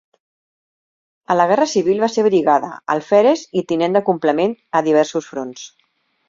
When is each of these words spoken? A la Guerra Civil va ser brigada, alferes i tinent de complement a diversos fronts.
A 1.33 1.35
la 1.35 1.45
Guerra 1.51 1.67
Civil 1.73 2.01
va 2.03 2.09
ser 2.13 2.23
brigada, 2.27 2.71
alferes 2.95 3.45
i 3.61 3.63
tinent 3.73 3.99
de 3.99 4.03
complement 4.09 4.57
a 4.81 4.83
diversos 4.89 5.31
fronts. 5.35 5.69